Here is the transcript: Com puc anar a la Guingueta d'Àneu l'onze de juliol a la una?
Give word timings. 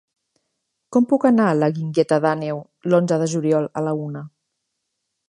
Com 0.95 1.07
puc 1.11 1.27
anar 1.29 1.45
a 1.49 1.57
la 1.59 1.69
Guingueta 1.75 2.19
d'Àneu 2.25 2.63
l'onze 2.93 3.21
de 3.25 3.29
juliol 3.35 3.69
a 3.83 3.85
la 3.89 3.95
una? 4.07 4.25